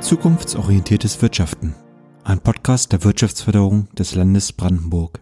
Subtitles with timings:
[0.00, 1.74] Zukunftsorientiertes Wirtschaften.
[2.44, 5.18] Podcast der Wirtschaftsförderung des Landes Brandenburg.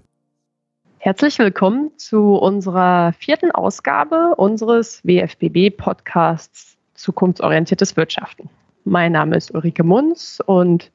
[0.98, 8.50] Herzlich willkommen zu unserer vierten Ausgabe unseres WFBB-Podcasts Zukunftsorientiertes Wirtschaften.
[8.84, 10.90] Mein Name ist Ulrike Munz und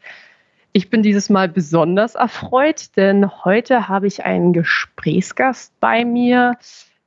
[0.73, 6.57] ich bin dieses Mal besonders erfreut, denn heute habe ich einen Gesprächsgast bei mir,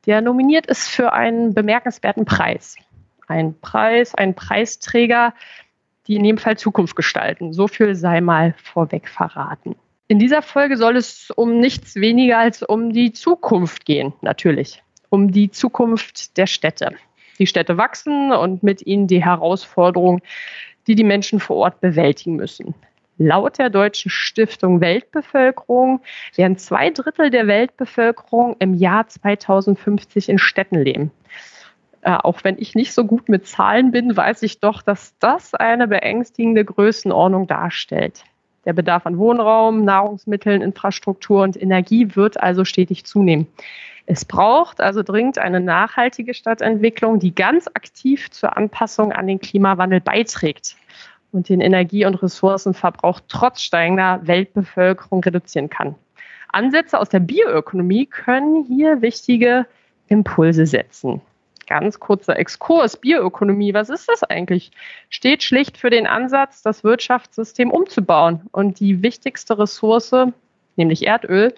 [0.06, 2.76] der nominiert ist für einen bemerkenswerten Preis.
[3.28, 5.34] Ein Preis, ein Preisträger,
[6.06, 7.52] die in dem Fall Zukunft gestalten.
[7.52, 9.77] So viel sei mal vorweg verraten.
[10.09, 14.82] In dieser Folge soll es um nichts weniger als um die Zukunft gehen, natürlich.
[15.09, 16.95] Um die Zukunft der Städte.
[17.38, 20.21] Die Städte wachsen und mit ihnen die Herausforderungen,
[20.87, 22.74] die die Menschen vor Ort bewältigen müssen.
[23.18, 26.01] Laut der Deutschen Stiftung Weltbevölkerung
[26.37, 31.12] werden zwei Drittel der Weltbevölkerung im Jahr 2050 in Städten leben
[32.02, 35.54] äh, auch wenn ich nicht so gut mit Zahlen bin, weiß ich doch, dass das
[35.54, 38.24] eine beängstigende Größenordnung darstellt.
[38.65, 43.46] Der Bedarf an Wohnraum, Nahrungsmitteln, Infrastruktur und Energie wird also stetig zunehmen.
[44.06, 50.01] Es braucht also dringend eine nachhaltige Stadtentwicklung, die ganz aktiv zur Anpassung an den Klimawandel
[50.01, 50.76] beiträgt
[51.32, 55.95] und den Energie- und Ressourcenverbrauch trotz steigender Weltbevölkerung reduzieren kann.
[56.48, 59.66] Ansätze aus der Bioökonomie können hier wichtige
[60.09, 61.21] Impulse setzen
[61.71, 62.96] ganz kurzer Exkurs.
[62.96, 64.72] Bioökonomie, was ist das eigentlich?
[65.09, 70.15] Steht schlicht für den Ansatz, das Wirtschaftssystem umzubauen und die wichtigste Ressource,
[70.75, 71.54] nämlich Erdöl,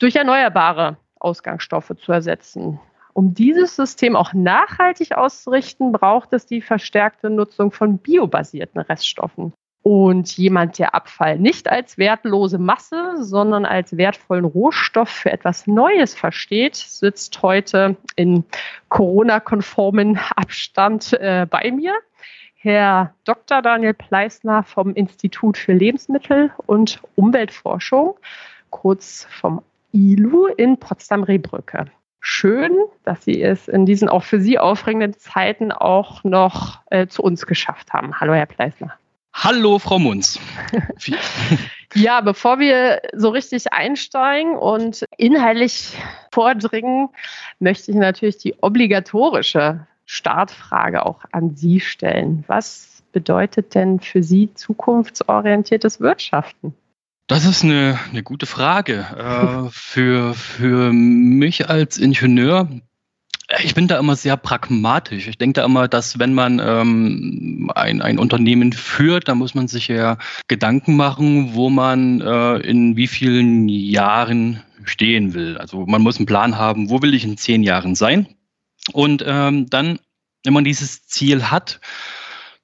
[0.00, 2.80] durch erneuerbare Ausgangsstoffe zu ersetzen.
[3.14, 9.52] Um dieses System auch nachhaltig auszurichten, braucht es die verstärkte Nutzung von biobasierten Reststoffen.
[9.82, 16.14] Und jemand, der Abfall nicht als wertlose Masse, sondern als wertvollen Rohstoff für etwas Neues
[16.14, 18.44] versteht, sitzt heute in
[18.88, 21.94] Corona-konformen Abstand äh, bei mir.
[22.60, 23.62] Herr Dr.
[23.62, 28.18] Daniel Pleisner vom Institut für Lebensmittel und Umweltforschung,
[28.70, 29.62] kurz vom
[29.92, 31.86] ILU in Potsdam-Rehbrücke.
[32.20, 37.22] Schön, dass Sie es in diesen auch für Sie aufregenden Zeiten auch noch äh, zu
[37.22, 38.20] uns geschafft haben.
[38.20, 38.94] Hallo, Herr Pleisner.
[39.34, 40.38] Hallo, Frau Munz.
[41.94, 45.96] ja, bevor wir so richtig einsteigen und inhaltlich
[46.32, 47.08] vordringen,
[47.60, 52.44] möchte ich natürlich die obligatorische Startfrage auch an Sie stellen.
[52.46, 56.74] Was bedeutet denn für Sie zukunftsorientiertes Wirtschaften?
[57.26, 59.06] Das ist eine, eine gute Frage.
[59.16, 62.68] Äh, für, für mich als Ingenieur
[63.62, 65.26] ich bin da immer sehr pragmatisch.
[65.26, 69.68] Ich denke da immer, dass wenn man ähm, ein, ein Unternehmen führt, dann muss man
[69.68, 75.56] sich ja Gedanken machen, wo man äh, in wie vielen Jahren stehen will.
[75.56, 78.26] Also man muss einen Plan haben, wo will ich in zehn Jahren sein.
[78.92, 79.98] Und ähm, dann,
[80.44, 81.80] wenn man dieses Ziel hat,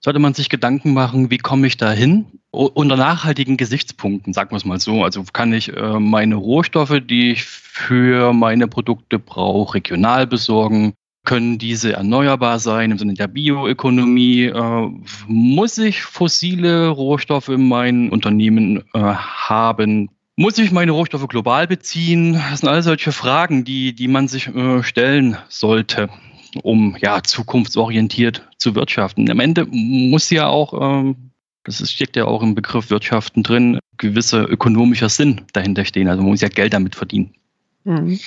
[0.05, 2.27] sollte man sich Gedanken machen, wie komme ich da hin?
[2.51, 5.03] Unter nachhaltigen Gesichtspunkten, sagen wir es mal so.
[5.03, 10.93] Also kann ich äh, meine Rohstoffe, die ich für meine Produkte brauche, regional besorgen?
[11.25, 14.45] Können diese erneuerbar sein im Sinne der Bioökonomie?
[14.45, 14.91] Äh,
[15.27, 20.11] muss ich fossile Rohstoffe in meinen Unternehmen äh, haben?
[20.37, 22.35] Muss ich meine Rohstoffe global beziehen?
[22.35, 24.51] Das sind all solche Fragen, die, die man sich
[24.83, 26.11] stellen sollte
[26.63, 29.31] um ja zukunftsorientiert zu wirtschaften.
[29.31, 31.31] Am Ende muss ja auch, ähm,
[31.65, 36.09] das steckt ja auch im Begriff Wirtschaften drin, gewisser ökonomischer Sinn dahinter stehen.
[36.09, 37.35] Also man muss ja Geld damit verdienen.
[37.85, 38.19] Mhm.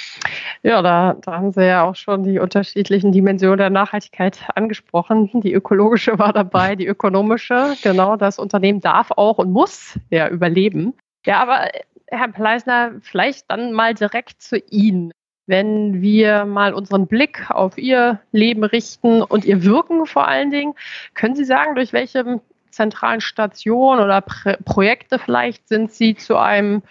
[0.62, 5.42] Ja, da, da, haben Sie ja auch schon die unterschiedlichen Dimensionen der Nachhaltigkeit angesprochen.
[5.42, 7.76] Die ökologische war dabei, die ökonomische.
[7.82, 10.94] Genau, das Unternehmen darf auch und muss ja überleben.
[11.26, 11.70] Ja, aber
[12.10, 15.12] Herr Pleisner, vielleicht dann mal direkt zu Ihnen
[15.48, 20.74] wenn wir mal unseren Blick auf Ihr Leben richten und Ihr Wirken vor allen Dingen.
[21.14, 26.84] Können Sie sagen, durch welche zentralen Stationen oder Projekte vielleicht sind Sie zu einem,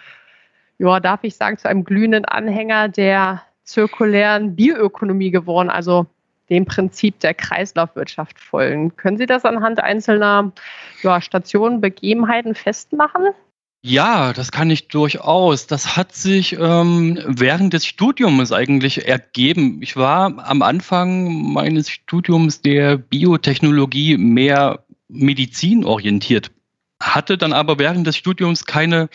[0.79, 6.07] ja, darf ich sagen, zu einem glühenden Anhänger der zirkulären Bioökonomie geworden, also
[6.49, 8.95] dem Prinzip der Kreislaufwirtschaft folgen.
[8.95, 10.51] Können Sie das anhand einzelner
[11.03, 13.27] ja, Stationen, Begebenheiten festmachen?
[13.83, 15.67] Ja, das kann ich durchaus.
[15.67, 19.81] Das hat sich ähm, während des Studiums eigentlich ergeben.
[19.81, 26.51] Ich war am Anfang meines Studiums der Biotechnologie mehr medizinorientiert,
[27.01, 29.09] hatte dann aber während des Studiums keine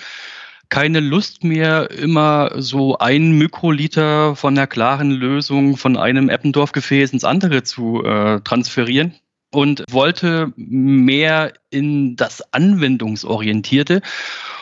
[0.71, 7.25] keine Lust mehr, immer so ein Mikroliter von der klaren Lösung von einem Eppendorf-Gefäß ins
[7.25, 9.15] andere zu äh, transferieren
[9.53, 14.03] und wollte mehr in das Anwendungsorientierte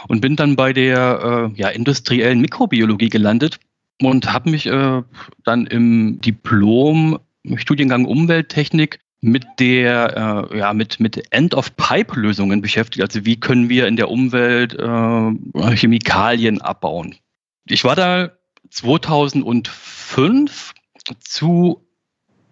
[0.09, 3.61] und bin dann bei der äh, ja, industriellen Mikrobiologie gelandet
[4.03, 5.03] und habe mich äh,
[5.45, 7.19] dann im Diplom
[7.57, 13.03] Studiengang Umwelttechnik mit der äh, ja mit mit End of Pipe Lösungen beschäftigt.
[13.03, 17.15] Also wie können wir in der Umwelt äh, Chemikalien abbauen?
[17.67, 18.33] Ich war da
[18.71, 20.75] 2005
[21.21, 21.87] zu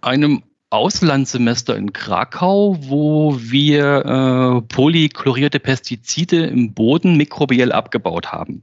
[0.00, 8.62] einem Auslandssemester in Krakau, wo wir äh, polychlorierte Pestizide im Boden mikrobiell abgebaut haben.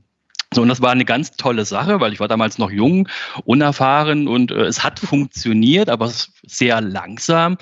[0.53, 3.09] So, und das war eine ganz tolle Sache, weil ich war damals noch jung,
[3.43, 6.11] unerfahren und äh, es hat funktioniert, aber
[6.43, 7.57] sehr langsam.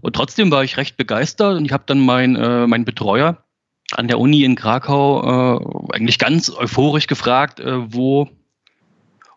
[0.00, 3.44] Und trotzdem war ich recht begeistert und ich habe dann meinen äh, mein Betreuer
[3.92, 8.28] an der Uni in Krakau äh, eigentlich ganz euphorisch gefragt, äh, wo,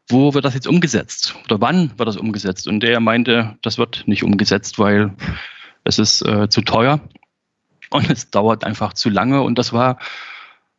[0.10, 2.68] wo wird das jetzt umgesetzt oder wann wird das umgesetzt?
[2.68, 5.14] Und der meinte, das wird nicht umgesetzt, weil
[5.84, 7.00] es ist äh, zu teuer
[7.90, 10.00] und es dauert einfach zu lange und das war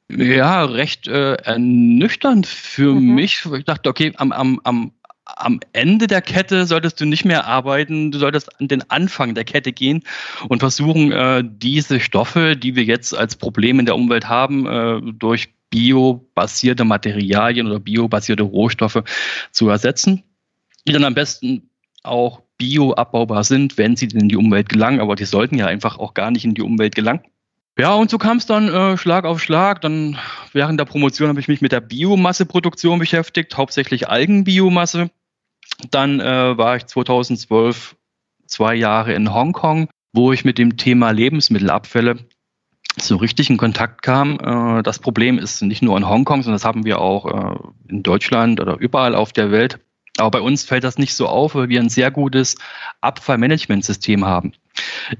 [0.08, 3.14] ja recht äh, ernüchternd für mhm.
[3.14, 3.46] mich.
[3.56, 4.92] Ich dachte, okay, am, am, am
[5.24, 9.44] am Ende der Kette solltest du nicht mehr arbeiten, du solltest an den Anfang der
[9.44, 10.02] Kette gehen
[10.48, 15.00] und versuchen, äh, diese Stoffe, die wir jetzt als Problem in der Umwelt haben, äh,
[15.12, 19.02] durch biobasierte Materialien oder biobasierte Rohstoffe
[19.50, 20.22] zu ersetzen,
[20.86, 21.68] die dann am besten
[22.04, 26.14] auch bioabbaubar sind, wenn sie in die Umwelt gelangen, aber die sollten ja einfach auch
[26.14, 27.22] gar nicht in die Umwelt gelangen.
[27.76, 29.80] Ja, und so kam es dann äh, Schlag auf Schlag.
[29.80, 30.16] Dann
[30.52, 35.10] während der Promotion habe ich mich mit der Biomasseproduktion beschäftigt, hauptsächlich Algenbiomasse.
[35.90, 37.96] Dann äh, war ich 2012
[38.46, 42.18] zwei Jahre in Hongkong, wo ich mit dem Thema Lebensmittelabfälle
[43.06, 44.38] so richtig in Kontakt kam.
[44.40, 47.56] Äh, das Problem ist nicht nur in Hongkong, sondern das haben wir auch äh,
[47.88, 49.78] in Deutschland oder überall auf der Welt.
[50.18, 52.56] Aber bei uns fällt das nicht so auf, weil wir ein sehr gutes
[53.00, 54.52] Abfallmanagementsystem haben.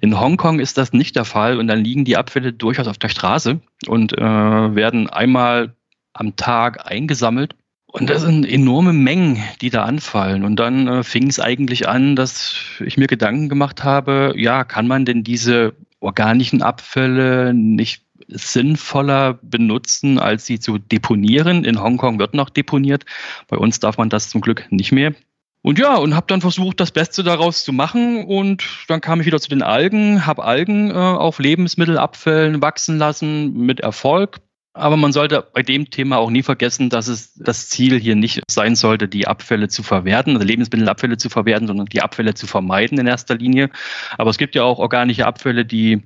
[0.01, 3.09] In Hongkong ist das nicht der Fall und dann liegen die Abfälle durchaus auf der
[3.09, 5.75] Straße und äh, werden einmal
[6.13, 7.57] am Tag eingesammelt.
[7.87, 10.45] Und das sind enorme Mengen, die da anfallen.
[10.45, 14.89] Und dann äh, fing es eigentlich an, dass ich mir Gedanken gemacht habe, ja, kann
[14.89, 21.65] man denn diese organischen Abfälle nicht sinnvoller benutzen, als sie zu deponieren.
[21.65, 23.05] In Hongkong wird noch deponiert.
[23.49, 25.15] Bei uns darf man das zum Glück nicht mehr.
[25.63, 28.25] Und ja, und habe dann versucht, das Beste daraus zu machen.
[28.25, 33.55] Und dann kam ich wieder zu den Algen, habe Algen äh, auf Lebensmittelabfällen wachsen lassen
[33.55, 34.41] mit Erfolg.
[34.77, 38.43] Aber man sollte bei dem Thema auch nie vergessen, dass es das Ziel hier nicht
[38.49, 42.99] sein sollte, die Abfälle zu verwerten, also Lebensmittelabfälle zu verwerten, sondern die Abfälle zu vermeiden
[42.99, 43.71] in erster Linie.
[44.19, 46.03] Aber es gibt ja auch organische Abfälle, die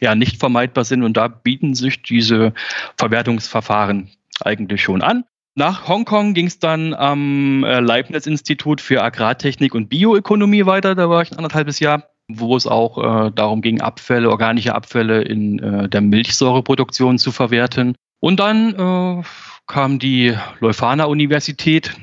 [0.00, 2.54] ja nicht vermeidbar sind und da bieten sich diese
[2.96, 4.10] Verwertungsverfahren
[4.40, 5.24] eigentlich schon an.
[5.54, 10.94] Nach Hongkong ging es dann am äh, Leibniz-Institut für Agrartechnik und Bioökonomie weiter.
[10.94, 12.08] Da war ich ein anderthalbes Jahr,
[12.38, 17.94] wo es auch äh, darum ging, Abfälle, organische Abfälle in äh, der Milchsäureproduktion zu verwerten.
[18.20, 19.22] Und dann äh,
[19.66, 21.96] kam die Leuphana-Universität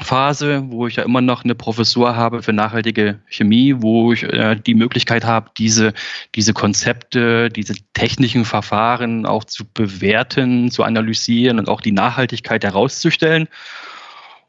[0.00, 4.56] Phase, wo ich ja immer noch eine Professur habe für nachhaltige Chemie, wo ich äh,
[4.56, 5.92] die Möglichkeit habe, diese,
[6.34, 13.46] diese Konzepte, diese technischen Verfahren auch zu bewerten, zu analysieren und auch die Nachhaltigkeit herauszustellen.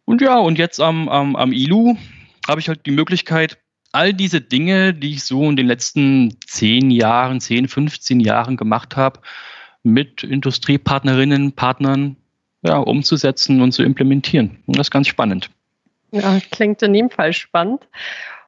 [0.06, 1.96] Und ja, und jetzt am, am, am ILU
[2.48, 3.60] habe ich halt die Möglichkeit,
[3.96, 8.98] all diese Dinge, die ich so in den letzten zehn Jahren, zehn, 15 Jahren gemacht
[8.98, 9.22] habe,
[9.84, 12.18] mit Industriepartnerinnen, Partnern
[12.62, 14.58] ja, umzusetzen und zu implementieren.
[14.66, 15.50] Und das ist ganz spannend.
[16.12, 17.88] Ja, klingt in jedem Fall spannend.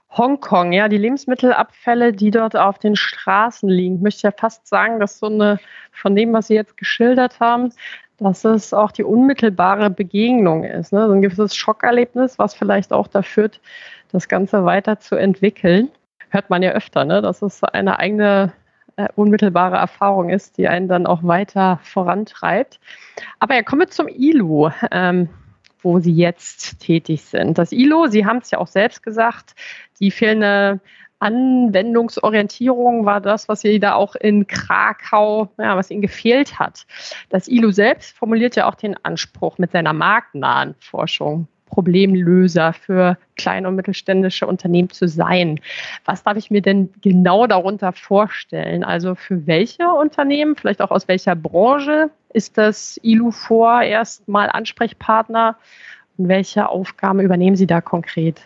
[0.09, 3.95] Hongkong, ja, die Lebensmittelabfälle, die dort auf den Straßen liegen.
[3.97, 5.59] Ich möchte ja fast sagen, dass so eine,
[5.91, 7.71] von dem, was Sie jetzt geschildert haben,
[8.17, 10.91] dass es auch die unmittelbare Begegnung ist.
[10.91, 11.05] Ne?
[11.07, 13.61] So ein gewisses Schockerlebnis, was vielleicht auch da führt,
[14.11, 15.89] das Ganze weiter zu entwickeln.
[16.29, 17.21] Hört man ja öfter, ne?
[17.21, 18.53] dass es eine eigene
[18.97, 22.79] äh, unmittelbare Erfahrung ist, die einen dann auch weiter vorantreibt.
[23.39, 24.71] Aber ja, kommen wir zum ILO.
[24.91, 25.29] Ähm,
[25.83, 27.57] wo Sie jetzt tätig sind.
[27.57, 29.53] Das ILO, Sie haben es ja auch selbst gesagt,
[29.99, 30.81] die fehlende
[31.19, 36.85] Anwendungsorientierung war das, was Sie da auch in Krakau, ja, was Ihnen gefehlt hat.
[37.29, 43.67] Das ILO selbst formuliert ja auch den Anspruch mit seiner marktnahen Forschung Problemlöser für kleine
[43.67, 45.59] und mittelständische Unternehmen zu sein.
[46.05, 48.83] Was darf ich mir denn genau darunter vorstellen?
[48.83, 55.57] Also für welche Unternehmen, vielleicht auch aus welcher Branche ist das ILU vorerst mal Ansprechpartner?
[56.17, 58.41] Und welche Aufgaben übernehmen Sie da konkret?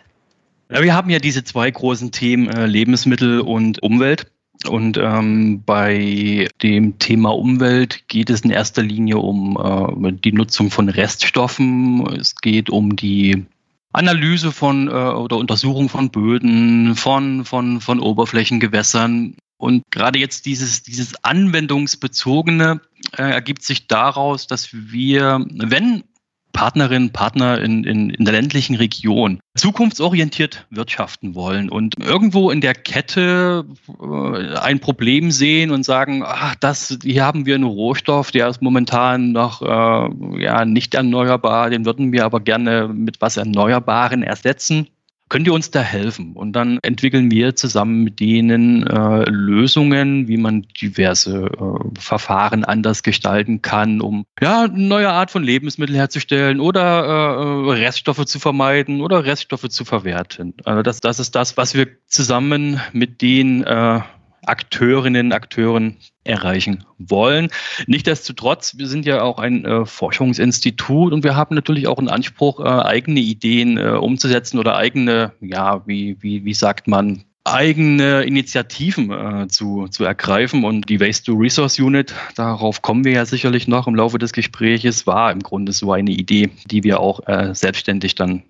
[0.70, 4.26] Ja, wir haben ja diese zwei großen Themen, äh, Lebensmittel und Umwelt.
[4.68, 10.70] Und ähm, bei dem Thema Umwelt geht es in erster Linie um äh, die Nutzung
[10.70, 12.06] von Reststoffen.
[12.18, 13.44] Es geht um die
[13.92, 19.36] Analyse von äh, oder Untersuchung von Böden, von, von, von Oberflächengewässern.
[19.58, 22.80] Und gerade jetzt dieses, dieses Anwendungsbezogene
[23.16, 26.04] äh, ergibt sich daraus, dass wir, wenn
[26.52, 32.74] Partnerinnen, Partner in, in, in der ländlichen Region zukunftsorientiert wirtschaften wollen und irgendwo in der
[32.74, 33.64] Kette
[34.00, 38.62] äh, ein Problem sehen und sagen, ach, das, hier haben wir einen Rohstoff, der ist
[38.62, 44.88] momentan noch äh, ja, nicht erneuerbar, den würden wir aber gerne mit was Erneuerbaren ersetzen
[45.32, 46.34] könnt ihr uns da helfen?
[46.34, 53.02] Und dann entwickeln wir zusammen mit denen äh, Lösungen, wie man diverse äh, Verfahren anders
[53.02, 59.00] gestalten kann, um ja, eine neue Art von Lebensmittel herzustellen oder äh, Reststoffe zu vermeiden
[59.00, 60.52] oder Reststoffe zu verwerten.
[60.64, 64.00] Also das, das ist das, was wir zusammen mit den äh,
[64.44, 67.48] Akteurinnen, Akteuren erreichen wollen.
[67.86, 72.60] Nichtsdestotrotz, wir sind ja auch ein äh, Forschungsinstitut und wir haben natürlich auch einen Anspruch,
[72.60, 79.10] äh, eigene Ideen äh, umzusetzen oder eigene, ja, wie, wie, wie sagt man, eigene Initiativen
[79.10, 80.64] äh, zu, zu ergreifen.
[80.64, 84.32] Und die Waste to Resource Unit, darauf kommen wir ja sicherlich noch im Laufe des
[84.32, 88.42] Gespräches, war im Grunde so eine Idee, die wir auch äh, selbstständig dann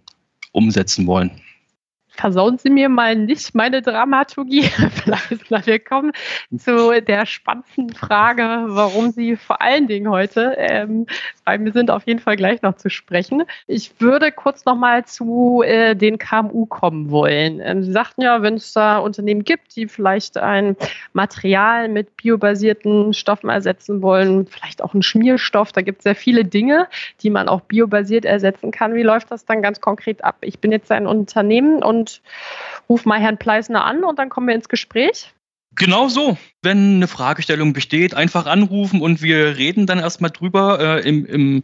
[0.52, 1.30] umsetzen wollen
[2.12, 4.62] versauen Sie mir mal nicht meine Dramaturgie.
[5.46, 6.12] Vielleicht wir kommen
[6.56, 11.06] zu der spannenden Frage, warum Sie vor allen Dingen heute ähm,
[11.44, 13.44] bei mir sind, auf jeden Fall gleich noch zu sprechen.
[13.66, 17.60] Ich würde kurz noch mal zu äh, den KMU kommen wollen.
[17.60, 20.76] Ähm, Sie sagten ja, wenn es da Unternehmen gibt, die vielleicht ein
[21.12, 26.44] Material mit biobasierten Stoffen ersetzen wollen, vielleicht auch einen Schmierstoff, da gibt es sehr viele
[26.44, 26.88] Dinge,
[27.22, 28.94] die man auch biobasiert ersetzen kann.
[28.94, 30.36] Wie läuft das dann ganz konkret ab?
[30.42, 32.22] Ich bin jetzt ein Unternehmen und und
[32.88, 35.32] ruf mal Herrn Pleisner an und dann kommen wir ins Gespräch.
[35.74, 36.36] Genau so.
[36.60, 40.78] Wenn eine Fragestellung besteht, einfach anrufen und wir reden dann erstmal drüber.
[40.80, 41.62] Äh, im, im,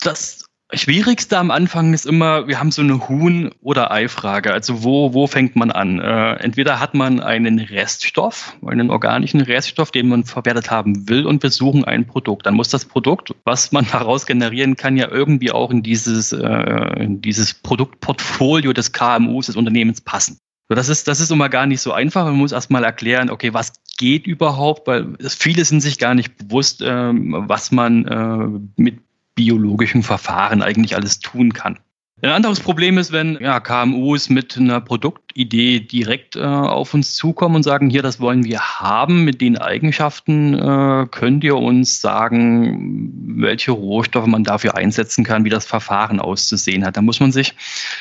[0.00, 4.52] das Schwierigste am Anfang ist immer, wir haben so eine Huhn- oder Ei-Frage.
[4.52, 6.00] Also wo, wo fängt man an?
[6.00, 11.44] Äh, entweder hat man einen Reststoff, einen organischen Reststoff, den man verwertet haben will und
[11.44, 12.46] wir suchen ein Produkt.
[12.46, 17.00] Dann muss das Produkt, was man daraus generieren kann, ja irgendwie auch in dieses, äh,
[17.00, 20.38] in dieses Produktportfolio des KMUs, des Unternehmens passen.
[20.68, 22.24] So, das ist, das ist immer gar nicht so einfach.
[22.24, 26.82] Man muss erstmal erklären, okay, was geht überhaupt, weil viele sind sich gar nicht bewusst,
[26.84, 29.05] ähm, was man äh, mit
[29.36, 31.78] biologischen Verfahren eigentlich alles tun kann.
[32.22, 37.56] Ein anderes Problem ist, wenn ja, KMUs mit einer Produktidee direkt äh, auf uns zukommen
[37.56, 43.12] und sagen, hier, das wollen wir haben, mit den Eigenschaften äh, könnt ihr uns sagen,
[43.36, 46.96] welche Rohstoffe man dafür einsetzen kann, wie das Verfahren auszusehen hat.
[46.96, 47.54] Da muss man sich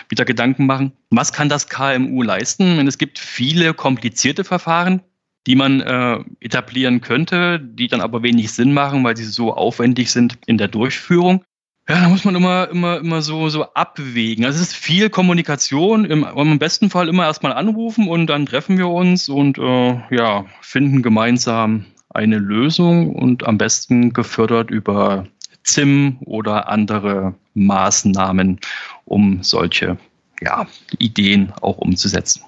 [0.07, 2.77] wieder Gedanken machen, was kann das KMU leisten?
[2.77, 5.01] Denn es gibt viele komplizierte Verfahren,
[5.47, 10.11] die man äh, etablieren könnte, die dann aber wenig Sinn machen, weil sie so aufwendig
[10.11, 11.43] sind in der Durchführung.
[11.87, 14.43] Ja, da muss man immer, immer, immer so, so abwägen.
[14.43, 16.05] Also es ist viel Kommunikation.
[16.05, 20.45] Im, im besten Fall immer erstmal anrufen und dann treffen wir uns und äh, ja,
[20.61, 25.27] finden gemeinsam eine Lösung und am besten gefördert über
[25.63, 28.59] ZIM oder andere Maßnahmen,
[29.03, 29.97] um solche
[30.41, 30.65] ja,
[30.97, 32.43] Ideen auch umzusetzen.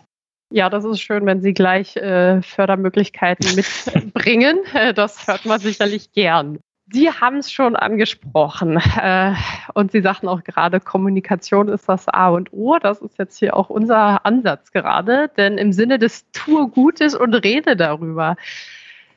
[0.50, 4.60] Ja, das ist schön, wenn Sie gleich äh, Fördermöglichkeiten mitbringen.
[4.96, 6.60] das hört man sicherlich gern.
[6.89, 9.34] Sie haben es schon angesprochen äh,
[9.74, 12.77] und Sie sagten auch gerade, Kommunikation ist das A und O.
[12.80, 17.34] Das ist jetzt hier auch unser Ansatz gerade, denn im Sinne des Tue Gutes und
[17.34, 18.38] rede darüber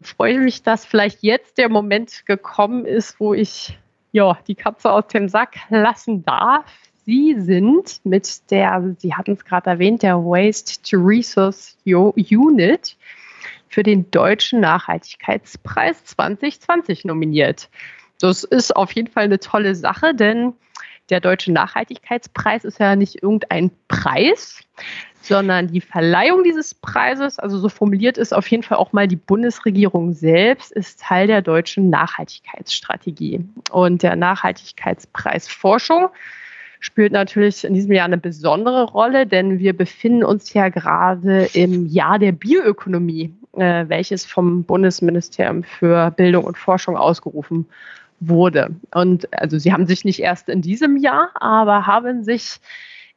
[0.03, 3.79] freue ich mich, dass vielleicht jetzt der Moment gekommen ist, wo ich
[4.13, 6.65] ja, die Katze aus dem Sack lassen darf.
[7.05, 12.97] Sie sind mit der, Sie hatten es gerade erwähnt, der Waste to Resource Unit
[13.69, 17.71] für den Deutschen Nachhaltigkeitspreis 2020 nominiert.
[18.21, 20.53] Das ist auf jeden Fall eine tolle Sache, denn
[21.09, 24.61] der Deutsche Nachhaltigkeitspreis ist ja nicht irgendein Preis,
[25.23, 29.17] sondern die Verleihung dieses Preises, also so formuliert ist auf jeden Fall auch mal die
[29.17, 33.45] Bundesregierung selbst, ist Teil der deutschen Nachhaltigkeitsstrategie.
[33.71, 36.09] Und der Nachhaltigkeitspreis Forschung
[36.81, 41.87] spielt natürlich in diesem Jahr eine besondere Rolle, denn wir befinden uns ja gerade im
[41.87, 47.67] Jahr der Bioökonomie, äh, welches vom Bundesministerium für Bildung und Forschung ausgerufen
[48.19, 48.75] wurde.
[48.93, 52.61] Und also sie haben sich nicht erst in diesem Jahr, aber haben sich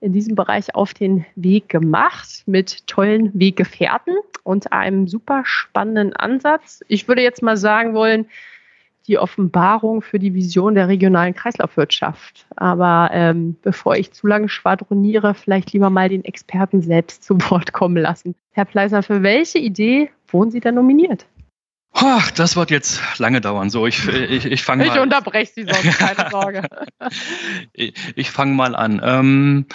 [0.01, 6.83] in diesem Bereich auf den Weg gemacht mit tollen Weggefährten und einem super spannenden Ansatz.
[6.89, 8.25] Ich würde jetzt mal sagen wollen,
[9.07, 12.45] die Offenbarung für die Vision der regionalen Kreislaufwirtschaft.
[12.55, 17.73] Aber ähm, bevor ich zu lange schwadroniere, vielleicht lieber mal den Experten selbst zu Wort
[17.73, 18.35] kommen lassen.
[18.51, 21.25] Herr Pleiser, für welche Idee wurden Sie denn nominiert?
[21.95, 23.69] Ach, das wird jetzt lange dauern.
[23.69, 24.95] So, ich, ich, ich fange mal.
[24.95, 26.67] Ich unterbreche Sie sonst, keine Sorge.
[27.73, 28.99] ich ich fange mal an.
[29.03, 29.65] Ähm,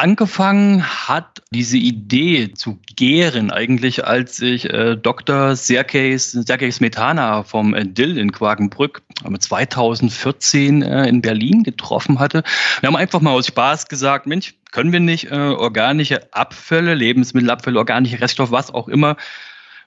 [0.00, 5.56] Angefangen hat diese Idee zu gären eigentlich, als ich äh, Dr.
[5.56, 9.02] Sergei Smetana vom äh, Dill in Quakenbrück
[9.38, 12.44] 2014 äh, in Berlin getroffen hatte.
[12.80, 17.78] Wir haben einfach mal aus Spaß gesagt, Mensch, können wir nicht äh, organische Abfälle, Lebensmittelabfälle,
[17.78, 19.18] organische Reststoffe, was auch immer,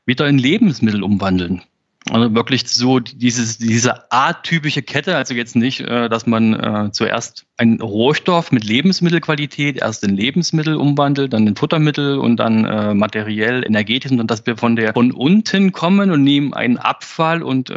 [0.05, 1.63] wieder in Lebensmittel umwandeln?
[2.09, 7.45] Also wirklich so dieses, diese atypische Kette, also jetzt nicht, äh, dass man äh, zuerst
[7.57, 13.65] einen Rohstoff mit Lebensmittelqualität erst in Lebensmittel umwandelt, dann in Futtermittel und dann äh, materiell,
[13.65, 17.73] energetisch und dass wir von der von unten kommen und nehmen einen Abfall und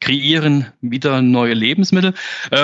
[0.00, 2.14] kreieren wieder neue Lebensmittel.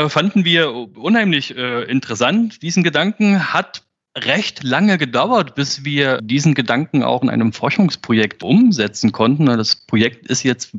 [0.08, 2.62] Fanden wir unheimlich interessant.
[2.62, 3.82] Diesen Gedanken hat
[4.16, 9.47] recht lange gedauert, bis wir diesen Gedanken auch in einem Forschungsprojekt umsetzen konnten.
[9.47, 10.73] Das Projekt ist jetzt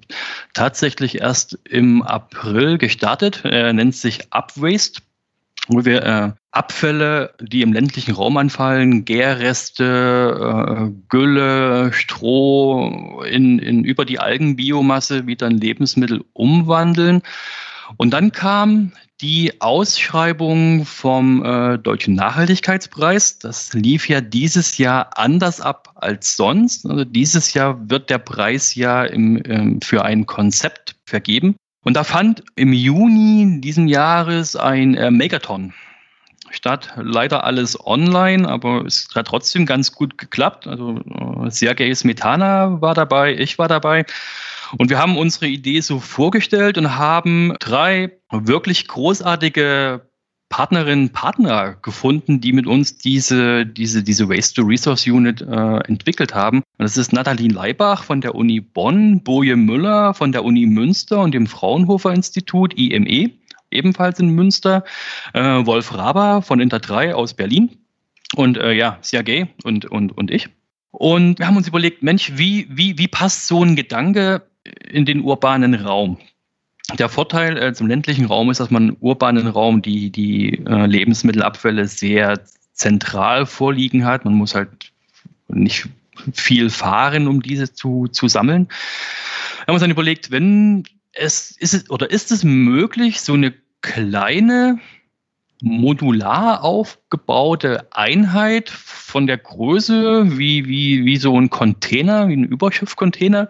[0.53, 5.01] tatsächlich erst im April gestartet, er nennt sich Upwaste,
[5.67, 13.83] wo wir äh, Abfälle, die im ländlichen Raum anfallen, Gärreste, äh, Gülle, Stroh in, in
[13.83, 17.23] über die Algenbiomasse wieder in Lebensmittel umwandeln.
[17.97, 23.39] Und dann kam die Ausschreibung vom äh, Deutschen Nachhaltigkeitspreis.
[23.39, 26.85] Das lief ja dieses Jahr anders ab als sonst.
[26.85, 31.55] Also dieses Jahr wird der Preis ja im, ähm, für ein Konzept vergeben.
[31.83, 35.73] Und da fand im Juni diesen Jahres ein äh, Megaton
[36.49, 36.93] statt.
[36.97, 40.67] Leider alles online, aber es hat trotzdem ganz gut geklappt.
[40.67, 44.05] Also äh, Sergei Smetana war dabei, ich war dabei.
[44.77, 50.09] Und wir haben unsere Idee so vorgestellt und haben drei wirklich großartige
[50.49, 56.33] Partnerinnen, Partner gefunden, die mit uns diese, diese, diese Waste to Resource Unit äh, entwickelt
[56.33, 56.59] haben.
[56.77, 61.19] Und das ist Nathalie Leibach von der Uni Bonn, Boje Müller von der Uni Münster
[61.19, 63.31] und dem Fraunhofer Institut IME,
[63.71, 64.83] ebenfalls in Münster,
[65.33, 67.77] äh, Wolf Raber von Inter 3 aus Berlin
[68.35, 70.49] und äh, ja, Sergei und, und, und ich.
[70.91, 74.43] Und wir haben uns überlegt, Mensch, wie, wie, wie passt so ein Gedanke
[74.89, 76.17] in den urbanen Raum.
[76.99, 80.85] Der Vorteil äh, zum ländlichen Raum ist, dass man im urbanen Raum die, die äh,
[80.85, 82.39] Lebensmittelabfälle sehr
[82.73, 84.25] zentral vorliegen hat.
[84.25, 84.91] Man muss halt
[85.47, 85.87] nicht
[86.33, 88.67] viel fahren, um diese zu, zu sammeln.
[88.67, 93.53] Wir haben uns dann überlegt, wenn es ist es oder ist es möglich, so eine
[93.81, 94.79] kleine
[95.65, 103.49] modular aufgebaute Einheit von der Größe wie, wie, wie so ein Container, wie ein Überschiffcontainer,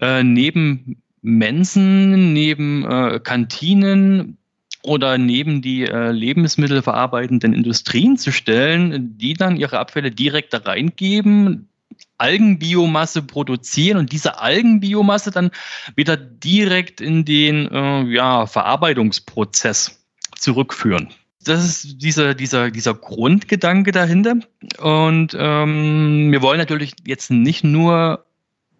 [0.00, 4.38] äh, neben Mensen, neben äh, Kantinen
[4.82, 11.68] oder neben die äh, lebensmittelverarbeitenden Industrien zu stellen, die dann ihre Abfälle direkt da reingeben,
[12.16, 15.50] Algenbiomasse produzieren und diese Algenbiomasse dann
[15.96, 20.02] wieder direkt in den äh, ja, Verarbeitungsprozess
[20.38, 21.08] zurückführen.
[21.46, 24.36] Das ist dieser, dieser, dieser Grundgedanke dahinter.
[24.78, 28.24] Und ähm, wir wollen natürlich jetzt nicht nur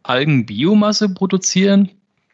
[0.02, 1.90] Algenbiomasse produzieren,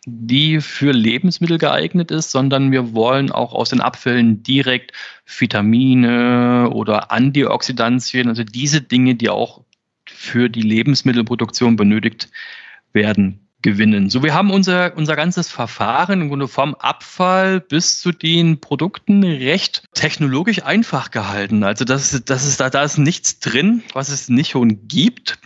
[0.06, 4.92] die für Lebensmittel geeignet ist, sondern wir wollen auch aus den Abfällen direkt
[5.26, 9.62] Vitamine oder Antioxidantien, also diese Dinge, die auch
[10.08, 12.30] für die Lebensmittelproduktion benötigt
[12.92, 14.10] werden, gewinnen.
[14.10, 19.22] So, wir haben unser, unser ganzes Verfahren im Grunde vom Abfall bis zu den Produkten
[19.24, 21.64] recht technologisch einfach gehalten.
[21.64, 25.38] Also das, das ist, da, da ist nichts drin, was es nicht schon gibt.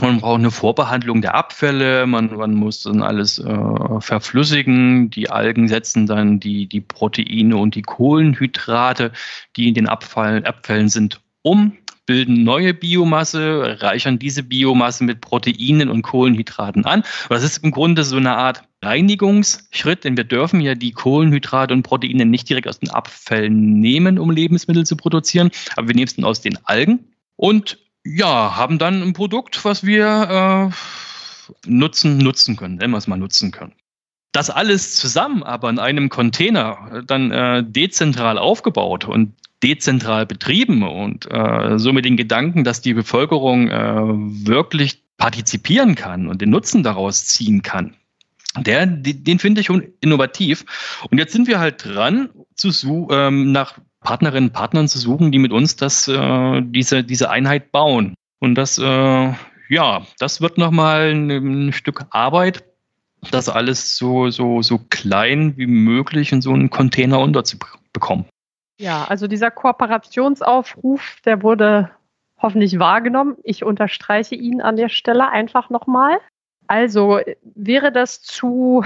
[0.00, 5.10] Man braucht eine Vorbehandlung der Abfälle, man, man muss dann alles äh, verflüssigen.
[5.10, 9.12] Die Algen setzen dann die, die Proteine und die Kohlenhydrate,
[9.56, 11.76] die in den Abfall, Abfällen sind, um
[12.08, 17.04] bilden neue Biomasse, reichern diese Biomasse mit Proteinen und Kohlenhydraten an.
[17.28, 21.82] Das ist im Grunde so eine Art Reinigungsschritt, denn wir dürfen ja die Kohlenhydrate und
[21.82, 26.24] Proteine nicht direkt aus den Abfällen nehmen, um Lebensmittel zu produzieren, aber wir nehmen es
[26.24, 27.00] aus den Algen
[27.36, 33.06] und ja, haben dann ein Produkt, was wir äh, nutzen, nutzen können, nennen wir es
[33.06, 33.74] mal nutzen können.
[34.32, 41.30] Das alles zusammen aber in einem Container dann äh, dezentral aufgebaut und dezentral betrieben und
[41.30, 44.02] äh, so mit den Gedanken, dass die Bevölkerung äh,
[44.46, 47.94] wirklich partizipieren kann und den Nutzen daraus ziehen kann.
[48.56, 50.64] Der, den, finde ich schon innovativ.
[51.10, 55.38] Und jetzt sind wir halt dran, zu, ähm, nach Partnerinnen und Partnern zu suchen, die
[55.38, 58.14] mit uns das, äh, diese, diese Einheit bauen.
[58.38, 59.32] Und das, äh,
[59.68, 62.64] ja, das wird nochmal ein, ein Stück Arbeit,
[63.30, 68.26] das alles so, so, so klein wie möglich in so einen Container unterzubekommen.
[68.78, 71.90] Ja, also dieser Kooperationsaufruf, der wurde
[72.40, 73.36] hoffentlich wahrgenommen.
[73.42, 76.18] Ich unterstreiche ihn an der Stelle einfach nochmal.
[76.68, 78.84] Also wäre das zu,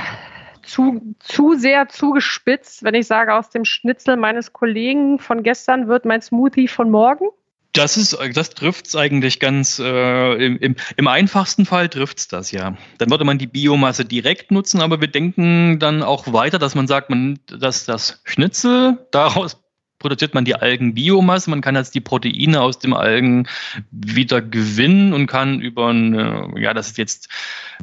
[0.63, 6.07] zu, zu sehr zugespitzt, wenn ich sage, aus dem Schnitzel meines Kollegen von gestern wird
[6.07, 7.27] mein Smoothie von morgen?
[7.75, 12.29] Das ist, das trifft es eigentlich ganz, äh, im, im, im einfachsten Fall trifft es
[12.29, 12.77] das, ja.
[12.99, 16.87] Dann würde man die Biomasse direkt nutzen, aber wir denken dann auch weiter, dass man
[16.87, 19.62] sagt, man, dass das Schnitzel, daraus
[20.03, 23.47] produziert man die Algenbiomasse, man kann jetzt die Proteine aus dem Algen
[23.93, 27.29] wieder gewinnen und kann über eine, ja, das ist jetzt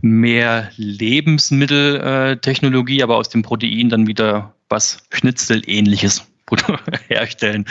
[0.02, 6.30] mehr Lebensmitteltechnologie, aber aus dem Protein dann wieder was Schnitzelähnliches
[7.08, 7.64] herstellen.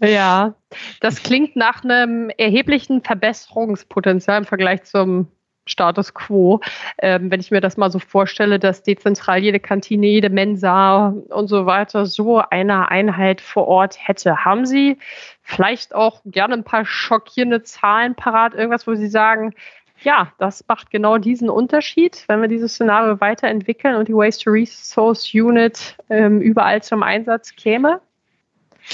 [0.00, 0.54] ja,
[1.00, 5.26] das klingt nach einem erheblichen Verbesserungspotenzial im Vergleich zum
[5.68, 6.60] Status quo.
[6.98, 11.48] Ähm, wenn ich mir das mal so vorstelle, dass dezentral jede Kantine, jede Mensa und
[11.48, 14.44] so weiter so eine Einheit vor Ort hätte.
[14.44, 14.98] Haben Sie
[15.42, 19.54] vielleicht auch gerne ein paar schockierende Zahlen parat, irgendwas, wo Sie sagen,
[20.02, 25.32] ja, das macht genau diesen Unterschied, wenn wir dieses Szenario weiterentwickeln und die Waste Resource
[25.34, 28.00] Unit ähm, überall zum Einsatz käme?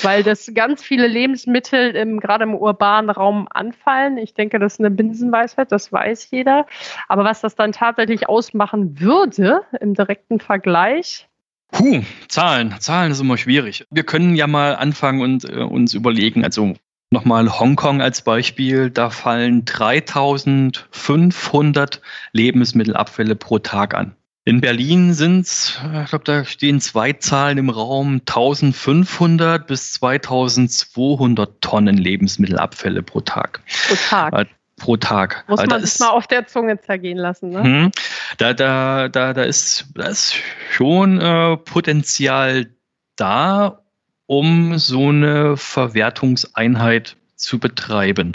[0.03, 4.19] Weil das ganz viele Lebensmittel im, gerade im urbanen Raum anfallen.
[4.19, 6.67] Ich denke, das ist eine Binsenweisheit, das weiß jeder.
[7.09, 11.29] Aber was das dann tatsächlich ausmachen würde im direkten Vergleich,
[11.73, 12.73] Puh, Zahlen.
[12.79, 13.85] Zahlen ist immer schwierig.
[13.91, 16.75] Wir können ja mal anfangen und äh, uns überlegen, also
[17.15, 22.03] Nochmal Hongkong als Beispiel, da fallen 3500
[22.33, 24.17] Lebensmittelabfälle pro Tag an.
[24.47, 31.63] In Berlin sind es, ich glaube, da stehen zwei Zahlen im Raum, 1500 bis 2200
[31.63, 33.63] Tonnen Lebensmittelabfälle pro Tag.
[33.89, 34.35] Pro Tag.
[34.35, 34.45] Äh,
[34.77, 35.45] pro Tag.
[35.49, 37.51] Muss man sich mal auf der Zunge zergehen lassen.
[37.51, 37.63] Ne?
[37.63, 37.91] Hm,
[38.37, 40.35] da, da, da, da, ist, da ist
[40.71, 42.67] schon äh, Potenzial
[43.17, 43.81] da,
[44.27, 48.33] um so eine Verwertungseinheit zu betreiben.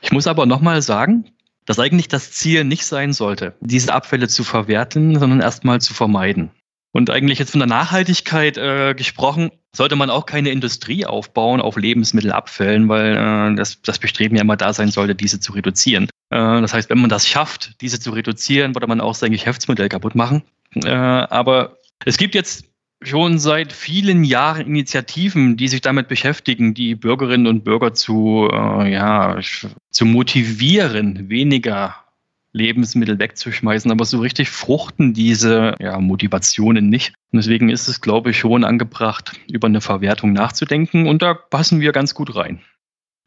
[0.00, 1.31] Ich muss aber nochmal sagen,
[1.64, 6.50] dass eigentlich das Ziel nicht sein sollte, diese Abfälle zu verwerten, sondern erstmal zu vermeiden.
[6.94, 11.76] Und eigentlich jetzt von der Nachhaltigkeit äh, gesprochen, sollte man auch keine Industrie aufbauen auf
[11.76, 16.04] Lebensmittelabfällen, weil äh, das, das Bestreben ja immer da sein sollte, diese zu reduzieren.
[16.28, 19.88] Äh, das heißt, wenn man das schafft, diese zu reduzieren, würde man auch sein Geschäftsmodell
[19.88, 20.42] kaputt machen.
[20.74, 22.66] Äh, aber es gibt jetzt
[23.04, 28.92] schon seit vielen Jahren Initiativen, die sich damit beschäftigen, die Bürgerinnen und Bürger zu, äh,
[28.92, 29.38] ja,
[29.90, 31.96] zu motivieren, weniger
[32.52, 33.90] Lebensmittel wegzuschmeißen.
[33.90, 37.14] Aber so richtig fruchten diese ja, Motivationen nicht.
[37.32, 41.08] Und deswegen ist es, glaube ich, schon angebracht, über eine Verwertung nachzudenken.
[41.08, 42.60] Und da passen wir ganz gut rein.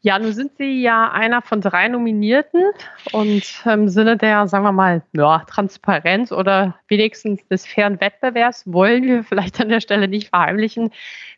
[0.02, 2.62] Ja, nun sind Sie ja einer von drei Nominierten
[3.12, 9.02] und im Sinne der, sagen wir mal, ja, Transparenz oder wenigstens des fairen Wettbewerbs wollen
[9.04, 10.92] wir vielleicht an der Stelle nicht verheimlichen,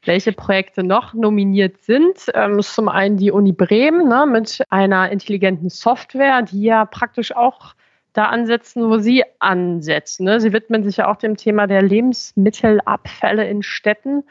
[0.04, 2.26] welche Projekte noch nominiert sind.
[2.34, 7.74] Ähm, zum einen die Uni Bremen ne, mit einer intelligenten Software, die ja praktisch auch
[8.12, 10.24] da ansetzen, wo Sie ansetzen.
[10.24, 10.40] Ne?
[10.40, 14.24] Sie widmen sich ja auch dem Thema der Lebensmittelabfälle in Städten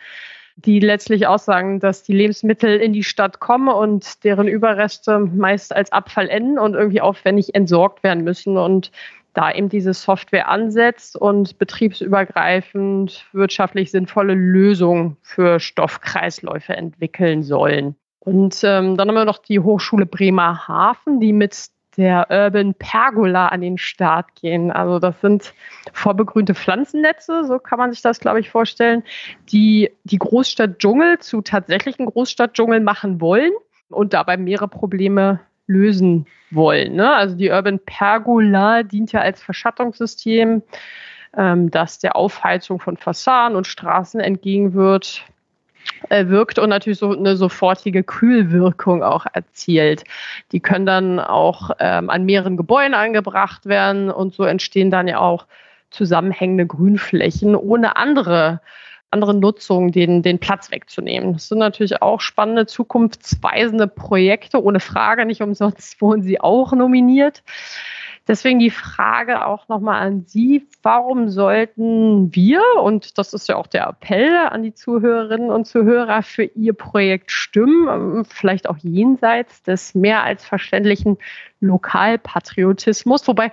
[0.57, 5.91] die letztlich aussagen, dass die Lebensmittel in die Stadt kommen und deren Überreste meist als
[5.91, 8.57] Abfall enden und irgendwie aufwendig entsorgt werden müssen.
[8.57, 8.91] Und
[9.33, 17.95] da eben diese Software ansetzt und betriebsübergreifend wirtschaftlich sinnvolle Lösungen für Stoffkreisläufe entwickeln sollen.
[18.19, 21.67] Und ähm, dann haben wir noch die Hochschule Bremerhaven, die mit
[21.97, 24.71] der Urban Pergola an den Start gehen.
[24.71, 25.53] Also das sind
[25.93, 29.03] vorbegrünte Pflanzennetze, so kann man sich das, glaube ich, vorstellen,
[29.49, 33.51] die die Großstadt Dschungel zu tatsächlichen Großstadtdschungel machen wollen
[33.89, 36.95] und dabei mehrere Probleme lösen wollen.
[36.95, 37.11] Ne?
[37.13, 40.61] Also die Urban Pergola dient ja als Verschattungssystem,
[41.35, 45.25] ähm, das der Aufheizung von Fassaden und Straßen entgegenwirkt
[46.09, 50.03] wirkt und natürlich so eine sofortige Kühlwirkung auch erzielt.
[50.51, 55.19] Die können dann auch ähm, an mehreren Gebäuden angebracht werden und so entstehen dann ja
[55.19, 55.45] auch
[55.89, 58.61] zusammenhängende Grünflächen ohne andere
[59.09, 61.33] andere Nutzung, den, den Platz wegzunehmen.
[61.33, 65.25] Das sind natürlich auch spannende, zukunftsweisende Projekte, ohne Frage.
[65.25, 67.41] Nicht umsonst wurden sie auch nominiert.
[68.27, 73.67] Deswegen die Frage auch nochmal an Sie, warum sollten wir, und das ist ja auch
[73.67, 79.95] der Appell an die Zuhörerinnen und Zuhörer, für Ihr Projekt stimmen, vielleicht auch jenseits des
[79.95, 81.17] mehr als verständlichen
[81.61, 83.51] Lokalpatriotismus, wobei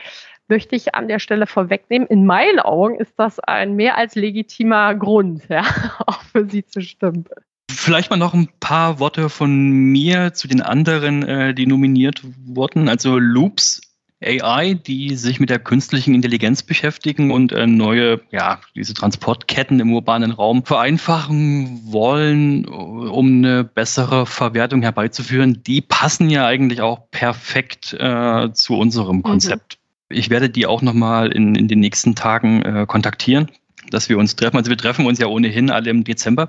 [0.49, 4.95] möchte ich an der Stelle vorwegnehmen, in meinen Augen ist das ein mehr als legitimer
[4.95, 5.63] Grund, ja,
[6.07, 7.25] auch für Sie zu stimmen.
[7.71, 12.89] Vielleicht mal noch ein paar Worte von mir zu den anderen, äh, die nominiert wurden.
[12.89, 13.81] Also Loops
[14.25, 19.93] AI, die sich mit der künstlichen Intelligenz beschäftigen und äh, neue, ja, diese Transportketten im
[19.93, 25.63] urbanen Raum vereinfachen wollen, um eine bessere Verwertung herbeizuführen.
[25.63, 29.23] Die passen ja eigentlich auch perfekt äh, zu unserem mhm.
[29.23, 29.79] Konzept.
[30.11, 30.17] Mhm.
[30.17, 33.51] Ich werde die auch nochmal in, in den nächsten Tagen äh, kontaktieren,
[33.91, 34.57] dass wir uns treffen.
[34.57, 36.49] Also wir treffen uns ja ohnehin alle im Dezember.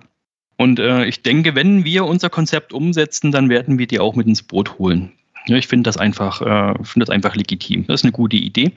[0.58, 4.28] Und äh, ich denke, wenn wir unser Konzept umsetzen, dann werden wir die auch mit
[4.28, 5.12] ins Boot holen.
[5.48, 7.86] Ja, ich finde das einfach, äh, finde das einfach legitim.
[7.88, 8.72] Das ist eine gute Idee.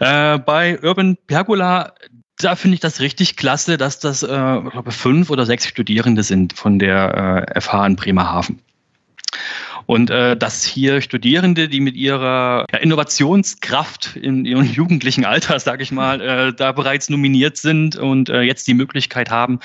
[0.00, 1.94] Äh, bei Urban Pergola,
[2.38, 4.26] da finde ich das richtig klasse, dass das, äh,
[4.58, 8.60] ich glaube, fünf oder sechs Studierende sind von der äh, FH in Bremerhaven.
[9.86, 15.82] Und äh, dass hier Studierende, die mit ihrer ja, Innovationskraft in ihrem jugendlichen Alter, sage
[15.82, 19.60] ich mal, äh, da bereits nominiert sind und äh, jetzt die Möglichkeit haben,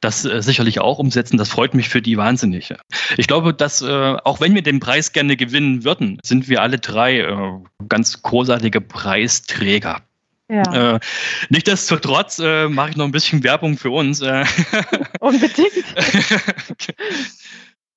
[0.00, 1.36] das äh, sicherlich auch umsetzen.
[1.36, 2.74] Das freut mich für die wahnsinnig.
[3.16, 6.78] Ich glaube, dass äh, auch wenn wir den Preis gerne gewinnen würden, sind wir alle
[6.78, 7.52] drei äh,
[7.88, 10.02] ganz großartige Preisträger.
[10.48, 10.94] Ja.
[10.94, 11.00] Äh,
[11.48, 14.20] Nichtsdestotrotz äh, mache ich noch ein bisschen Werbung für uns.
[14.20, 14.44] Äh,
[15.20, 15.84] Unbedingt.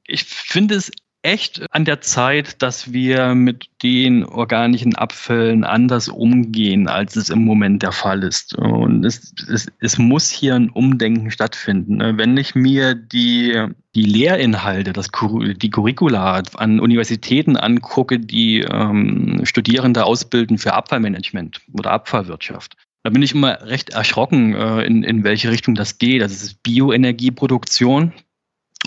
[0.05, 0.91] ich finde es
[1.23, 7.43] echt an der Zeit, dass wir mit den organischen Abfällen anders umgehen, als es im
[7.45, 8.55] Moment der Fall ist.
[8.55, 12.17] Und es, es, es muss hier ein Umdenken stattfinden.
[12.17, 20.03] Wenn ich mir die, die Lehrinhalte, das, die Curricula an Universitäten angucke, die ähm, Studierende
[20.03, 25.51] ausbilden für Abfallmanagement oder Abfallwirtschaft, da bin ich immer recht erschrocken, äh, in, in welche
[25.51, 26.21] Richtung das geht.
[26.21, 28.13] Das ist Bioenergieproduktion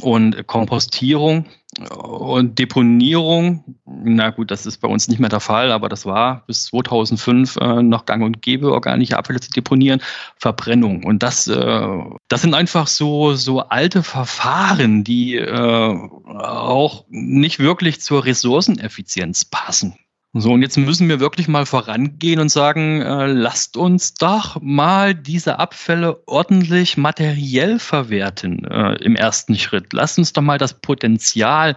[0.02, 1.46] und Kompostierung
[1.90, 6.44] und Deponierung, na gut, das ist bei uns nicht mehr der Fall, aber das war
[6.46, 10.00] bis 2005 äh, noch gang und gäbe, organische Abfälle zu deponieren,
[10.36, 11.04] Verbrennung.
[11.04, 18.00] Und das, äh, das sind einfach so, so alte Verfahren, die äh, auch nicht wirklich
[18.00, 19.98] zur Ressourceneffizienz passen.
[20.38, 25.14] So, und jetzt müssen wir wirklich mal vorangehen und sagen, äh, lasst uns doch mal
[25.14, 29.94] diese Abfälle ordentlich materiell verwerten äh, im ersten Schritt.
[29.94, 31.74] Lasst uns doch mal das Potenzial,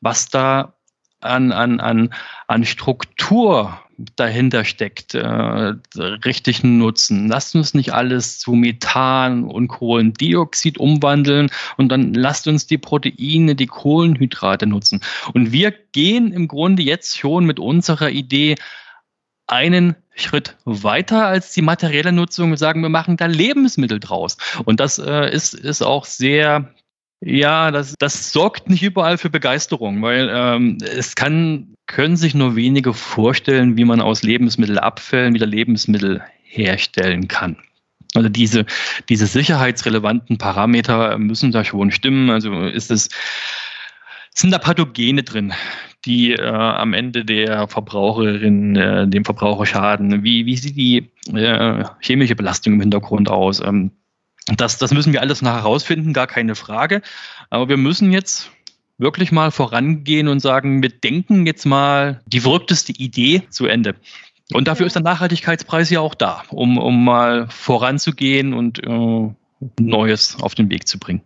[0.00, 0.74] was da
[1.20, 2.14] an, an, an,
[2.46, 3.80] an Struktur
[4.16, 5.74] dahinter steckt, äh,
[6.24, 7.28] richtig nutzen.
[7.28, 13.56] Lasst uns nicht alles zu Methan und Kohlendioxid umwandeln und dann lasst uns die Proteine,
[13.56, 15.00] die Kohlenhydrate nutzen.
[15.34, 18.54] Und wir gehen im Grunde jetzt schon mit unserer Idee
[19.48, 22.50] einen Schritt weiter als die materielle Nutzung.
[22.50, 24.36] Wir sagen, wir machen da Lebensmittel draus.
[24.64, 26.72] Und das äh, ist, ist auch sehr
[27.20, 32.54] ja, das, das sorgt nicht überall für Begeisterung, weil ähm, es kann, können sich nur
[32.54, 37.56] wenige vorstellen, wie man aus Lebensmittelabfällen wieder Lebensmittel herstellen kann.
[38.14, 38.64] Also diese,
[39.08, 42.30] diese sicherheitsrelevanten Parameter müssen da schon stimmen.
[42.30, 43.08] Also ist es,
[44.34, 45.52] sind da Pathogene drin,
[46.04, 50.22] die äh, am Ende der Verbraucherin, äh, dem Verbraucher schaden?
[50.22, 53.60] Wie, wie sieht die äh, chemische Belastung im Hintergrund aus?
[53.60, 53.90] Ähm,
[54.56, 57.02] das, das müssen wir alles noch herausfinden, gar keine Frage.
[57.50, 58.50] Aber wir müssen jetzt
[58.98, 63.94] wirklich mal vorangehen und sagen, wir denken jetzt mal die verrückteste Idee zu Ende.
[64.52, 69.34] Und dafür ist der Nachhaltigkeitspreis ja auch da, um, um mal voranzugehen und äh,
[69.80, 71.22] Neues auf den Weg zu bringen.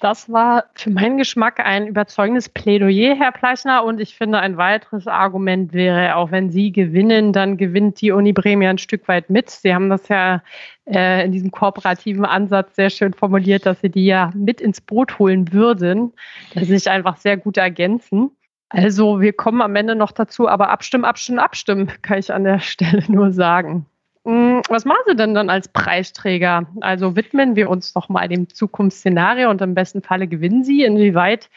[0.00, 3.84] Das war für meinen Geschmack ein überzeugendes Plädoyer, Herr Pleichner.
[3.84, 8.32] Und ich finde, ein weiteres Argument wäre, auch wenn Sie gewinnen, dann gewinnt die Uni
[8.32, 9.50] Bremen ja ein Stück weit mit.
[9.50, 10.42] Sie haben das ja
[10.86, 15.18] äh, in diesem kooperativen Ansatz sehr schön formuliert, dass Sie die ja mit ins Boot
[15.18, 16.12] holen würden,
[16.52, 18.30] dass sie sich einfach sehr gut ergänzen.
[18.68, 22.60] Also wir kommen am Ende noch dazu, aber abstimmen, abstimmen, abstimmen, kann ich an der
[22.60, 23.86] Stelle nur sagen.
[24.24, 26.66] Mm, was machen Sie denn dann als Preisträger?
[26.80, 30.82] Also widmen wir uns doch mal dem Zukunftsszenario und im besten Falle gewinnen Sie.
[30.82, 31.50] Inwieweit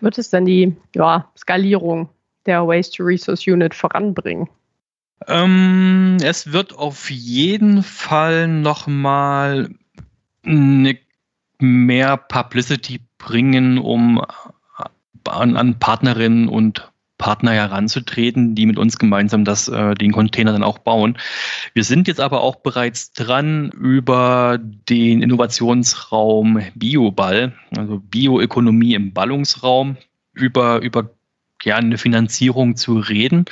[0.00, 2.10] wird es denn die ja, Skalierung
[2.46, 4.48] der Waste to Resource Unit voranbringen?
[5.26, 9.70] Ähm, es wird auf jeden Fall nochmal
[10.42, 14.22] mehr Publicity bringen, um
[15.24, 20.64] an, an Partnerinnen und Partner heranzutreten, die mit uns gemeinsam das, äh, den Container dann
[20.64, 21.16] auch bauen.
[21.72, 29.96] Wir sind jetzt aber auch bereits dran, über den Innovationsraum Bioball, also Bioökonomie im Ballungsraum,
[30.32, 31.10] über, über
[31.62, 33.44] ja, eine Finanzierung zu reden.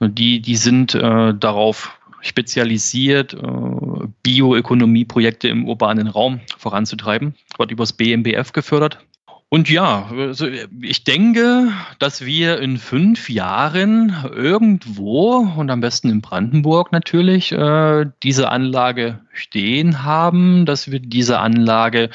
[0.00, 7.34] Die, die sind äh, darauf spezialisiert, äh, Bioökonomieprojekte im urbanen Raum voranzutreiben.
[7.56, 8.98] Wird übers BMBF gefördert.
[9.48, 10.48] Und ja, also
[10.80, 18.06] ich denke, dass wir in fünf Jahren irgendwo und am besten in Brandenburg natürlich äh,
[18.24, 22.10] diese Anlage stehen haben, dass wir diese Anlage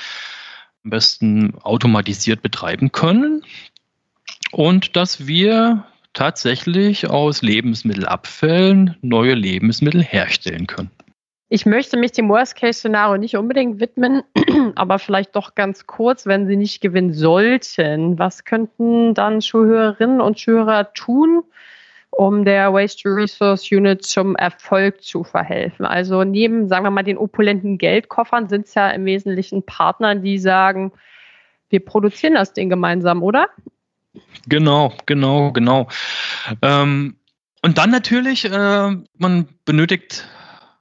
[0.83, 3.43] am besten automatisiert betreiben können
[4.51, 10.91] und dass wir tatsächlich aus Lebensmittelabfällen neue Lebensmittel herstellen können.
[11.53, 14.23] Ich möchte mich dem Worst-Case-Szenario nicht unbedingt widmen,
[14.75, 18.17] aber vielleicht doch ganz kurz, wenn Sie nicht gewinnen sollten.
[18.17, 21.43] Was könnten dann Schulhörerinnen und Schulhörer tun,
[22.09, 25.85] um der Waste to Resource Unit zum Erfolg zu verhelfen?
[25.85, 30.39] Also neben, sagen wir mal, den opulenten Geldkoffern sind es ja im Wesentlichen Partner, die
[30.39, 30.93] sagen,
[31.67, 33.49] wir produzieren das Ding gemeinsam, oder?
[34.47, 35.89] Genau, genau, genau.
[36.61, 37.17] Ähm,
[37.61, 40.25] und dann natürlich, äh, man benötigt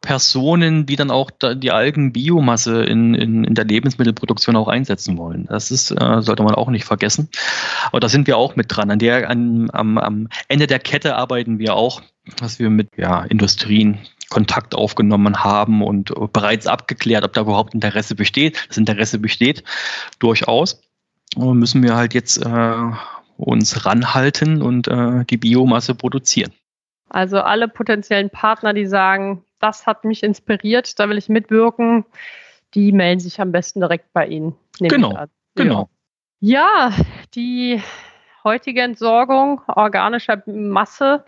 [0.00, 5.46] Personen, die dann auch die Algenbiomasse in, in, in der Lebensmittelproduktion auch einsetzen wollen.
[5.46, 7.28] Das ist, äh, sollte man auch nicht vergessen.
[7.86, 8.90] Aber da sind wir auch mit dran.
[8.90, 12.00] An der, an, am, am Ende der Kette arbeiten wir auch,
[12.38, 13.98] dass wir mit ja, Industrien
[14.30, 18.68] Kontakt aufgenommen haben und bereits abgeklärt, ob da überhaupt Interesse besteht.
[18.68, 19.64] Das Interesse besteht
[20.18, 20.80] durchaus.
[21.36, 22.74] Und müssen wir halt jetzt äh,
[23.36, 26.52] uns ranhalten und äh, die Biomasse produzieren.
[27.08, 32.04] Also alle potenziellen Partner, die sagen, das hat mich inspiriert, da will ich mitwirken,
[32.74, 34.56] die melden sich am besten direkt bei Ihnen.
[34.78, 35.88] Genau, genau.
[36.40, 36.92] Ja,
[37.34, 37.80] die
[38.44, 41.24] heutige Entsorgung organischer Masse,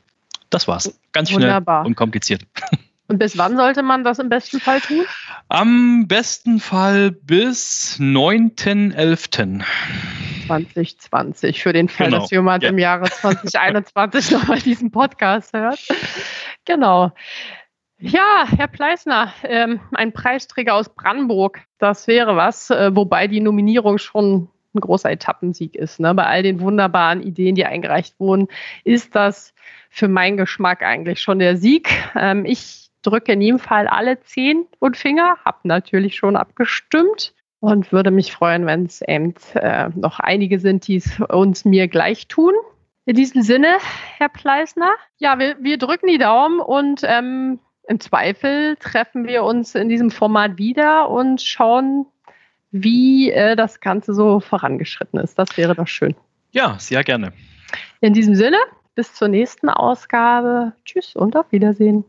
[0.51, 0.99] Das war's.
[1.13, 1.85] Ganz schnell Wunderbar.
[1.85, 2.43] und kompliziert.
[3.09, 5.05] Und bis wann sollte man das im besten Fall tun?
[5.49, 9.63] Am besten Fall bis 9.11.
[10.47, 12.21] 2020, für den Fall, genau.
[12.21, 12.71] dass jemand ja.
[12.71, 15.79] im Jahre 2021 nochmal diesen Podcast hört.
[16.65, 17.13] Genau.
[17.99, 23.99] Ja, Herr Pleisner, ähm, ein Preisträger aus Brandenburg, das wäre was, äh, wobei die Nominierung
[23.99, 25.99] schon ein großer Etappensieg ist.
[25.99, 26.15] Ne?
[26.15, 28.49] Bei all den wunderbaren Ideen, die eingereicht wurden,
[28.85, 29.55] ist das
[29.89, 31.89] für meinen Geschmack eigentlich schon der Sieg.
[32.15, 37.93] Ähm, ich drücke in jedem Fall alle Zehen und Finger, habe natürlich schon abgestimmt und
[37.93, 42.29] würde mich freuen, wenn es eben äh, noch einige sind, die es uns mir gleich
[42.29, 42.53] tun.
[43.05, 43.79] In diesem Sinne,
[44.17, 49.75] Herr Pleisner, ja, wir, wir drücken die Daumen und ähm, im Zweifel treffen wir uns
[49.77, 52.07] in diesem Format wieder und schauen,
[52.73, 55.39] wie äh, das Ganze so vorangeschritten ist.
[55.39, 56.17] Das wäre doch schön.
[56.51, 57.33] Ja, sehr gerne.
[58.01, 58.59] In diesem Sinne,
[58.97, 60.73] bis zur nächsten Ausgabe.
[60.85, 62.05] Tschüss und auf Wiedersehen.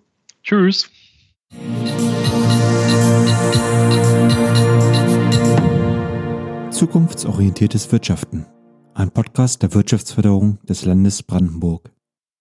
[0.47, 0.89] Tschüss.
[6.71, 8.45] Zukunftsorientiertes Wirtschaften.
[8.93, 11.91] Ein Podcast der Wirtschaftsförderung des Landes Brandenburg.